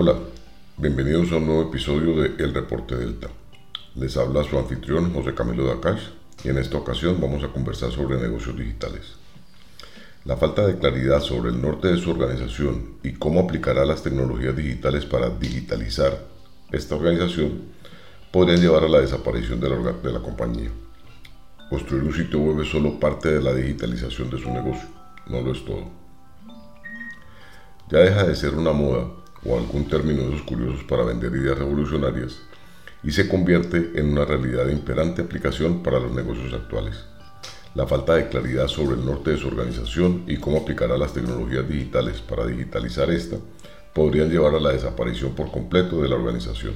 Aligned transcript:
Hola, 0.00 0.14
bienvenidos 0.76 1.32
a 1.32 1.38
un 1.38 1.46
nuevo 1.46 1.62
episodio 1.62 2.22
de 2.22 2.40
El 2.40 2.54
Reporte 2.54 2.94
Delta. 2.94 3.26
Les 3.96 4.16
habla 4.16 4.44
su 4.44 4.56
anfitrión 4.56 5.12
José 5.12 5.34
Camilo 5.34 5.66
Dacash 5.66 6.02
y 6.44 6.50
en 6.50 6.58
esta 6.58 6.78
ocasión 6.78 7.20
vamos 7.20 7.42
a 7.42 7.48
conversar 7.48 7.90
sobre 7.90 8.16
negocios 8.16 8.56
digitales. 8.56 9.16
La 10.24 10.36
falta 10.36 10.64
de 10.64 10.78
claridad 10.78 11.20
sobre 11.20 11.50
el 11.50 11.60
norte 11.60 11.88
de 11.88 11.96
su 11.96 12.12
organización 12.12 12.98
y 13.02 13.14
cómo 13.14 13.40
aplicará 13.40 13.84
las 13.84 14.04
tecnologías 14.04 14.54
digitales 14.54 15.04
para 15.04 15.30
digitalizar 15.30 16.16
esta 16.70 16.94
organización 16.94 17.62
podrían 18.30 18.60
llevar 18.60 18.84
a 18.84 18.88
la 18.88 19.00
desaparición 19.00 19.58
de 19.58 19.68
la, 19.68 19.78
de 19.78 20.12
la 20.12 20.20
compañía. 20.20 20.70
Construir 21.70 22.04
un 22.04 22.14
sitio 22.14 22.38
web 22.38 22.60
es 22.60 22.68
solo 22.68 23.00
parte 23.00 23.32
de 23.32 23.42
la 23.42 23.52
digitalización 23.52 24.30
de 24.30 24.38
su 24.38 24.48
negocio, 24.48 24.88
no 25.26 25.40
lo 25.40 25.50
es 25.50 25.64
todo. 25.64 25.90
Ya 27.90 27.98
deja 27.98 28.22
de 28.22 28.36
ser 28.36 28.54
una 28.54 28.70
moda 28.72 29.08
o 29.44 29.56
algún 29.56 29.88
término 29.88 30.22
de 30.22 30.28
esos 30.34 30.42
curiosos 30.42 30.84
para 30.84 31.04
vender 31.04 31.34
ideas 31.34 31.58
revolucionarias 31.58 32.38
y 33.02 33.12
se 33.12 33.28
convierte 33.28 33.92
en 33.94 34.12
una 34.12 34.24
realidad 34.24 34.66
de 34.66 34.72
imperante 34.72 35.22
aplicación 35.22 35.82
para 35.82 36.00
los 36.00 36.12
negocios 36.12 36.52
actuales. 36.52 37.04
La 37.74 37.86
falta 37.86 38.14
de 38.14 38.28
claridad 38.28 38.66
sobre 38.66 38.96
el 38.96 39.04
norte 39.04 39.30
de 39.30 39.36
su 39.36 39.48
organización 39.48 40.24
y 40.26 40.38
cómo 40.38 40.58
aplicará 40.58 40.98
las 40.98 41.12
tecnologías 41.12 41.68
digitales 41.68 42.20
para 42.20 42.46
digitalizar 42.46 43.10
esta 43.10 43.36
podrían 43.92 44.30
llevar 44.30 44.54
a 44.54 44.60
la 44.60 44.72
desaparición 44.72 45.32
por 45.34 45.50
completo 45.50 46.02
de 46.02 46.08
la 46.08 46.16
organización. 46.16 46.74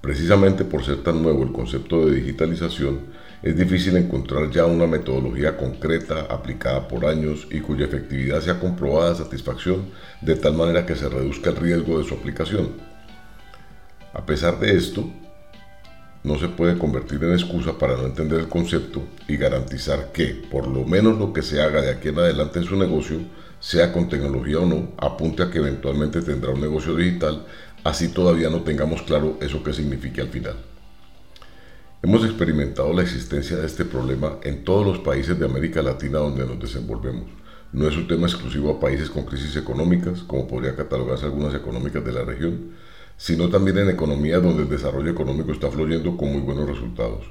Precisamente 0.00 0.64
por 0.64 0.84
ser 0.84 1.02
tan 1.02 1.22
nuevo 1.22 1.42
el 1.42 1.52
concepto 1.52 2.06
de 2.06 2.16
digitalización, 2.16 3.00
es 3.42 3.56
difícil 3.56 3.96
encontrar 3.96 4.50
ya 4.50 4.66
una 4.66 4.86
metodología 4.86 5.56
concreta 5.56 6.26
aplicada 6.28 6.88
por 6.88 7.06
años 7.06 7.46
y 7.50 7.60
cuya 7.60 7.86
efectividad 7.86 8.40
sea 8.40 8.58
comprobada 8.58 9.12
a 9.12 9.14
satisfacción 9.14 9.86
de 10.20 10.34
tal 10.34 10.54
manera 10.54 10.84
que 10.84 10.96
se 10.96 11.08
reduzca 11.08 11.50
el 11.50 11.56
riesgo 11.56 11.98
de 11.98 12.04
su 12.04 12.14
aplicación. 12.14 12.70
A 14.12 14.26
pesar 14.26 14.58
de 14.58 14.76
esto, 14.76 15.08
no 16.24 16.36
se 16.38 16.48
puede 16.48 16.76
convertir 16.76 17.22
en 17.22 17.32
excusa 17.32 17.78
para 17.78 17.96
no 17.96 18.06
entender 18.06 18.40
el 18.40 18.48
concepto 18.48 19.04
y 19.28 19.36
garantizar 19.36 20.10
que, 20.10 20.26
por 20.50 20.66
lo 20.66 20.84
menos 20.84 21.16
lo 21.16 21.32
que 21.32 21.42
se 21.42 21.62
haga 21.62 21.80
de 21.80 21.90
aquí 21.90 22.08
en 22.08 22.18
adelante 22.18 22.58
en 22.58 22.64
su 22.64 22.76
negocio, 22.76 23.18
sea 23.60 23.92
con 23.92 24.08
tecnología 24.08 24.58
o 24.58 24.66
no, 24.66 24.88
apunte 24.98 25.44
a 25.44 25.50
que 25.50 25.58
eventualmente 25.58 26.22
tendrá 26.22 26.50
un 26.50 26.60
negocio 26.60 26.96
digital, 26.96 27.46
así 27.84 28.08
todavía 28.08 28.50
no 28.50 28.62
tengamos 28.62 29.02
claro 29.02 29.38
eso 29.40 29.62
que 29.62 29.72
signifique 29.72 30.20
al 30.20 30.28
final. 30.28 30.56
Hemos 32.00 32.24
experimentado 32.24 32.92
la 32.92 33.02
existencia 33.02 33.56
de 33.56 33.66
este 33.66 33.84
problema 33.84 34.38
en 34.44 34.62
todos 34.62 34.86
los 34.86 34.98
países 34.98 35.36
de 35.36 35.46
América 35.46 35.82
Latina 35.82 36.20
donde 36.20 36.46
nos 36.46 36.60
desenvolvemos. 36.60 37.24
No 37.72 37.88
es 37.88 37.96
un 37.96 38.06
tema 38.06 38.28
exclusivo 38.28 38.70
a 38.70 38.78
países 38.78 39.10
con 39.10 39.24
crisis 39.24 39.56
económicas, 39.56 40.20
como 40.20 40.46
podría 40.46 40.76
catalogarse 40.76 41.24
algunas 41.24 41.56
económicas 41.56 42.04
de 42.04 42.12
la 42.12 42.22
región, 42.22 42.70
sino 43.16 43.48
también 43.48 43.78
en 43.78 43.90
economías 43.90 44.40
donde 44.40 44.62
el 44.62 44.68
desarrollo 44.68 45.10
económico 45.10 45.50
está 45.50 45.72
fluyendo 45.72 46.16
con 46.16 46.32
muy 46.32 46.40
buenos 46.40 46.68
resultados. 46.68 47.24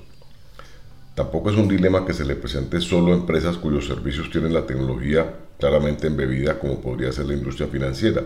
Tampoco 1.15 1.49
es 1.49 1.55
un 1.55 1.69
dilema 1.69 2.05
que 2.05 2.13
se 2.13 2.25
le 2.25 2.35
presente 2.35 2.81
solo 2.81 3.13
a 3.13 3.15
empresas 3.15 3.55
cuyos 3.55 3.87
servicios 3.87 4.29
tienen 4.29 4.53
la 4.53 4.65
tecnología 4.65 5.33
claramente 5.57 6.07
embebida, 6.07 6.59
como 6.59 6.81
podría 6.81 7.13
ser 7.13 7.27
la 7.27 7.35
industria 7.35 7.69
financiera, 7.69 8.21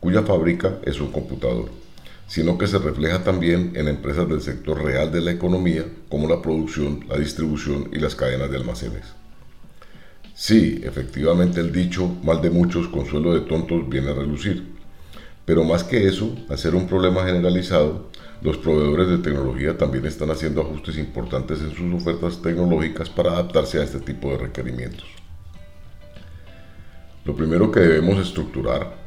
cuya 0.00 0.22
fábrica 0.22 0.80
es 0.82 1.00
un 1.00 1.12
computador 1.12 1.83
sino 2.26 2.58
que 2.58 2.66
se 2.66 2.78
refleja 2.78 3.22
también 3.22 3.72
en 3.74 3.88
empresas 3.88 4.28
del 4.28 4.40
sector 4.40 4.82
real 4.82 5.12
de 5.12 5.20
la 5.20 5.32
economía, 5.32 5.84
como 6.08 6.28
la 6.28 6.42
producción, 6.42 7.04
la 7.08 7.18
distribución 7.18 7.90
y 7.92 7.98
las 7.98 8.14
cadenas 8.14 8.50
de 8.50 8.56
almacenes. 8.56 9.04
Sí, 10.34 10.80
efectivamente 10.82 11.60
el 11.60 11.70
dicho 11.70 12.08
mal 12.24 12.42
de 12.42 12.50
muchos, 12.50 12.88
consuelo 12.88 13.34
de 13.34 13.42
tontos 13.42 13.88
viene 13.88 14.10
a 14.10 14.14
relucir. 14.14 14.74
Pero 15.44 15.62
más 15.62 15.84
que 15.84 16.08
eso, 16.08 16.34
al 16.48 16.58
ser 16.58 16.74
un 16.74 16.88
problema 16.88 17.24
generalizado, 17.24 18.10
los 18.40 18.56
proveedores 18.56 19.08
de 19.08 19.18
tecnología 19.18 19.78
también 19.78 20.06
están 20.06 20.30
haciendo 20.30 20.62
ajustes 20.62 20.98
importantes 20.98 21.60
en 21.60 21.74
sus 21.74 21.94
ofertas 21.94 22.42
tecnológicas 22.42 23.10
para 23.10 23.32
adaptarse 23.32 23.78
a 23.78 23.84
este 23.84 24.00
tipo 24.00 24.30
de 24.30 24.38
requerimientos. 24.38 25.06
Lo 27.24 27.36
primero 27.36 27.70
que 27.70 27.80
debemos 27.80 28.18
estructurar 28.18 29.03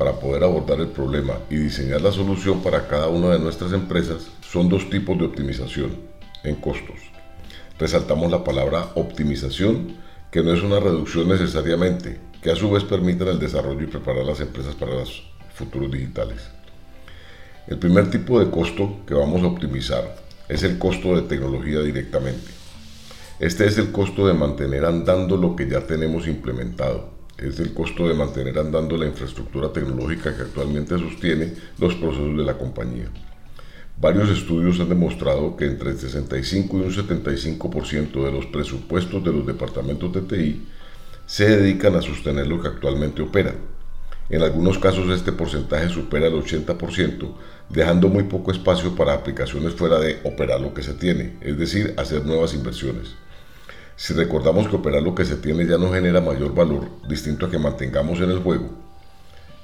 para 0.00 0.18
poder 0.18 0.44
abordar 0.44 0.80
el 0.80 0.88
problema 0.88 1.40
y 1.50 1.56
diseñar 1.56 2.00
la 2.00 2.10
solución 2.10 2.62
para 2.62 2.88
cada 2.88 3.08
una 3.08 3.34
de 3.34 3.38
nuestras 3.38 3.74
empresas 3.74 4.28
son 4.40 4.70
dos 4.70 4.88
tipos 4.88 5.18
de 5.18 5.26
optimización 5.26 5.90
en 6.42 6.54
costos. 6.54 6.96
Resaltamos 7.78 8.30
la 8.30 8.42
palabra 8.42 8.92
optimización, 8.94 9.98
que 10.30 10.42
no 10.42 10.54
es 10.54 10.62
una 10.62 10.80
reducción 10.80 11.28
necesariamente, 11.28 12.18
que 12.40 12.50
a 12.50 12.56
su 12.56 12.70
vez 12.70 12.82
permite 12.82 13.28
el 13.28 13.38
desarrollo 13.38 13.82
y 13.82 13.88
preparar 13.88 14.24
las 14.24 14.40
empresas 14.40 14.74
para 14.74 14.94
los 14.94 15.22
futuros 15.52 15.92
digitales. 15.92 16.48
El 17.66 17.76
primer 17.76 18.10
tipo 18.10 18.40
de 18.40 18.50
costo 18.50 19.00
que 19.06 19.12
vamos 19.12 19.42
a 19.42 19.48
optimizar 19.48 20.16
es 20.48 20.62
el 20.62 20.78
costo 20.78 21.14
de 21.14 21.28
tecnología 21.28 21.80
directamente. 21.80 22.50
Este 23.38 23.66
es 23.66 23.76
el 23.76 23.92
costo 23.92 24.26
de 24.26 24.32
mantener 24.32 24.86
andando 24.86 25.36
lo 25.36 25.54
que 25.54 25.68
ya 25.68 25.86
tenemos 25.86 26.26
implementado 26.26 27.19
es 27.40 27.58
el 27.60 27.72
costo 27.72 28.06
de 28.06 28.14
mantener 28.14 28.58
andando 28.58 28.96
la 28.96 29.06
infraestructura 29.06 29.72
tecnológica 29.72 30.36
que 30.36 30.42
actualmente 30.42 30.98
sostiene 30.98 31.54
los 31.78 31.94
procesos 31.94 32.36
de 32.36 32.44
la 32.44 32.58
compañía. 32.58 33.08
Varios 34.00 34.30
estudios 34.30 34.80
han 34.80 34.88
demostrado 34.88 35.56
que 35.56 35.66
entre 35.66 35.90
el 35.90 35.98
65 35.98 36.78
y 36.78 36.80
un 36.80 36.92
75% 36.92 38.24
de 38.24 38.32
los 38.32 38.46
presupuestos 38.46 39.22
de 39.22 39.32
los 39.32 39.46
departamentos 39.46 40.12
de 40.12 40.22
TI 40.22 40.66
se 41.26 41.48
dedican 41.48 41.94
a 41.94 42.02
sostener 42.02 42.46
lo 42.46 42.60
que 42.60 42.68
actualmente 42.68 43.22
opera. 43.22 43.54
En 44.30 44.42
algunos 44.42 44.78
casos 44.78 45.10
este 45.10 45.32
porcentaje 45.32 45.88
supera 45.88 46.28
el 46.28 46.34
80%, 46.34 47.32
dejando 47.68 48.08
muy 48.08 48.22
poco 48.24 48.52
espacio 48.52 48.94
para 48.94 49.12
aplicaciones 49.12 49.74
fuera 49.74 49.98
de 49.98 50.20
operar 50.24 50.60
lo 50.60 50.72
que 50.72 50.82
se 50.82 50.94
tiene, 50.94 51.36
es 51.40 51.58
decir, 51.58 51.94
hacer 51.96 52.24
nuevas 52.24 52.54
inversiones. 52.54 53.16
Si 54.00 54.14
recordamos 54.14 54.66
que 54.66 54.76
operar 54.76 55.02
lo 55.02 55.14
que 55.14 55.26
se 55.26 55.36
tiene 55.36 55.66
ya 55.66 55.76
no 55.76 55.92
genera 55.92 56.22
mayor 56.22 56.54
valor, 56.54 56.88
distinto 57.06 57.44
a 57.44 57.50
que 57.50 57.58
mantengamos 57.58 58.18
en 58.20 58.30
el 58.30 58.38
juego, 58.38 58.70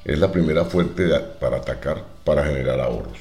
es 0.05 0.19
la 0.19 0.31
primera 0.31 0.67
fuente 0.67 1.09
para 1.41 1.57
atacar 1.57 2.05
para 2.23 2.45
generar 2.45 2.79
ahorros. 2.79 3.17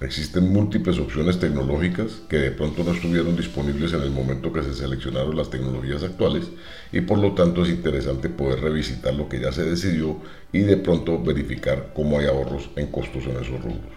Existen 0.00 0.52
múltiples 0.52 1.00
opciones 1.00 1.40
tecnológicas 1.40 2.22
que 2.28 2.36
de 2.36 2.52
pronto 2.52 2.84
no 2.84 2.92
estuvieron 2.92 3.36
disponibles 3.36 3.92
en 3.92 4.02
el 4.02 4.12
momento 4.12 4.52
que 4.52 4.62
se 4.62 4.72
seleccionaron 4.72 5.36
las 5.36 5.50
tecnologías 5.50 6.04
actuales 6.04 6.44
y 6.92 7.00
por 7.00 7.18
lo 7.18 7.32
tanto 7.32 7.64
es 7.64 7.70
interesante 7.70 8.28
poder 8.28 8.60
revisitar 8.60 9.14
lo 9.14 9.28
que 9.28 9.40
ya 9.40 9.50
se 9.50 9.64
decidió 9.64 10.18
y 10.52 10.60
de 10.60 10.76
pronto 10.76 11.20
verificar 11.20 11.90
cómo 11.92 12.20
hay 12.20 12.26
ahorros 12.26 12.70
en 12.76 12.86
costos 12.86 13.24
en 13.24 13.32
esos 13.32 13.60
rubros. 13.60 13.96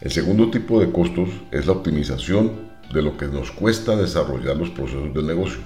El 0.00 0.12
segundo 0.12 0.48
tipo 0.48 0.80
de 0.80 0.92
costos 0.92 1.28
es 1.50 1.66
la 1.66 1.72
optimización 1.72 2.70
de 2.92 3.02
lo 3.02 3.16
que 3.16 3.26
nos 3.26 3.50
cuesta 3.50 3.96
desarrollar 3.96 4.56
los 4.56 4.70
procesos 4.70 5.14
del 5.14 5.26
negocio. 5.26 5.60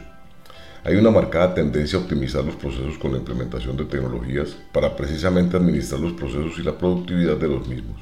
Hay 0.85 0.97
una 0.97 1.11
marcada 1.11 1.55
tendencia 1.55 1.99
a 1.99 2.03
optimizar 2.03 2.45
los 2.45 2.57
procesos 2.57 2.99
con 2.99 3.13
la 3.13 3.19
implementación 3.19 3.77
de 3.77 3.87
tecnologías 3.87 4.55
para 4.71 4.95
precisamente 4.95 5.57
administrar 5.57 6.01
los 6.01 6.13
procesos 6.13 6.59
y 6.59 6.63
la 6.63 6.77
productividad 6.77 7.39
de 7.39 7.49
los 7.49 7.67
mismos. 7.67 7.97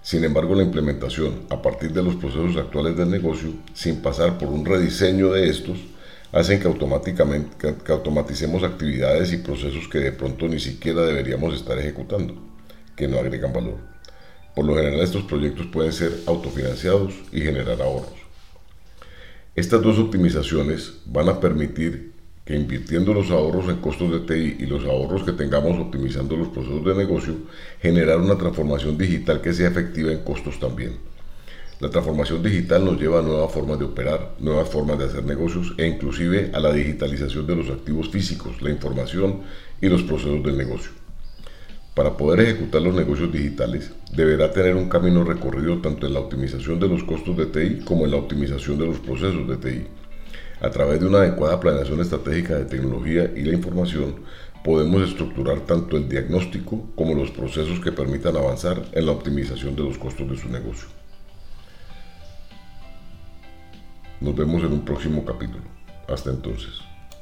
Sin 0.00 0.24
embargo, 0.24 0.54
la 0.54 0.62
implementación 0.62 1.42
a 1.50 1.60
partir 1.60 1.92
de 1.92 2.02
los 2.02 2.14
procesos 2.14 2.56
actuales 2.56 2.96
del 2.96 3.10
negocio, 3.10 3.50
sin 3.74 4.00
pasar 4.00 4.38
por 4.38 4.48
un 4.48 4.64
rediseño 4.64 5.32
de 5.32 5.50
estos, 5.50 5.78
hacen 6.32 6.58
que 6.58 6.68
automáticamente 6.68 7.74
que 7.84 7.92
automaticemos 7.92 8.62
actividades 8.62 9.32
y 9.32 9.38
procesos 9.38 9.88
que 9.88 9.98
de 9.98 10.12
pronto 10.12 10.48
ni 10.48 10.60
siquiera 10.60 11.02
deberíamos 11.02 11.54
estar 11.54 11.78
ejecutando, 11.78 12.34
que 12.96 13.08
no 13.08 13.18
agregan 13.18 13.52
valor. 13.52 13.76
Por 14.54 14.64
lo 14.64 14.74
general, 14.74 15.00
estos 15.00 15.24
proyectos 15.24 15.66
pueden 15.66 15.92
ser 15.92 16.12
autofinanciados 16.26 17.12
y 17.30 17.40
generar 17.42 17.82
ahorros. 17.82 18.25
Estas 19.56 19.80
dos 19.80 19.98
optimizaciones 19.98 20.98
van 21.06 21.30
a 21.30 21.40
permitir 21.40 22.12
que 22.44 22.54
invirtiendo 22.54 23.14
los 23.14 23.30
ahorros 23.30 23.70
en 23.70 23.78
costos 23.78 24.12
de 24.12 24.20
TI 24.20 24.62
y 24.62 24.66
los 24.66 24.84
ahorros 24.84 25.22
que 25.22 25.32
tengamos 25.32 25.78
optimizando 25.78 26.36
los 26.36 26.48
procesos 26.48 26.84
de 26.84 26.94
negocio, 26.94 27.36
generar 27.80 28.20
una 28.20 28.36
transformación 28.36 28.98
digital 28.98 29.40
que 29.40 29.54
sea 29.54 29.68
efectiva 29.68 30.12
en 30.12 30.18
costos 30.18 30.60
también. 30.60 30.98
La 31.80 31.88
transformación 31.88 32.42
digital 32.42 32.84
nos 32.84 33.00
lleva 33.00 33.20
a 33.20 33.22
nuevas 33.22 33.50
formas 33.50 33.78
de 33.78 33.86
operar, 33.86 34.34
nuevas 34.40 34.68
formas 34.68 34.98
de 34.98 35.06
hacer 35.06 35.24
negocios 35.24 35.72
e 35.78 35.86
inclusive 35.86 36.50
a 36.52 36.60
la 36.60 36.70
digitalización 36.70 37.46
de 37.46 37.56
los 37.56 37.70
activos 37.70 38.10
físicos, 38.10 38.60
la 38.60 38.68
información 38.68 39.40
y 39.80 39.88
los 39.88 40.02
procesos 40.02 40.42
del 40.44 40.58
negocio. 40.58 41.05
Para 41.96 42.14
poder 42.14 42.40
ejecutar 42.40 42.82
los 42.82 42.94
negocios 42.94 43.32
digitales, 43.32 43.90
deberá 44.12 44.52
tener 44.52 44.76
un 44.76 44.86
camino 44.86 45.24
recorrido 45.24 45.80
tanto 45.80 46.06
en 46.06 46.12
la 46.12 46.20
optimización 46.20 46.78
de 46.78 46.88
los 46.88 47.02
costos 47.04 47.34
de 47.38 47.46
TI 47.46 47.84
como 47.86 48.04
en 48.04 48.10
la 48.10 48.18
optimización 48.18 48.76
de 48.76 48.84
los 48.84 48.98
procesos 48.98 49.48
de 49.48 49.56
TI. 49.56 49.86
A 50.60 50.68
través 50.68 51.00
de 51.00 51.06
una 51.06 51.20
adecuada 51.20 51.58
planeación 51.58 52.02
estratégica 52.02 52.58
de 52.58 52.66
tecnología 52.66 53.32
y 53.34 53.44
la 53.44 53.54
información, 53.54 54.16
podemos 54.62 55.08
estructurar 55.08 55.60
tanto 55.60 55.96
el 55.96 56.06
diagnóstico 56.06 56.86
como 56.96 57.14
los 57.14 57.30
procesos 57.30 57.80
que 57.80 57.92
permitan 57.92 58.36
avanzar 58.36 58.84
en 58.92 59.06
la 59.06 59.12
optimización 59.12 59.74
de 59.74 59.84
los 59.84 59.96
costos 59.96 60.28
de 60.28 60.36
su 60.36 60.50
negocio. 60.50 60.88
Nos 64.20 64.36
vemos 64.36 64.62
en 64.64 64.72
un 64.74 64.84
próximo 64.84 65.24
capítulo. 65.24 65.64
Hasta 66.08 66.28
entonces. 66.28 66.85